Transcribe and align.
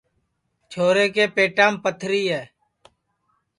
چھورے 0.71 1.05
کے 1.15 1.25
پِتیم 1.35 1.73
پتھری 1.83 2.23
ہے 2.33 2.43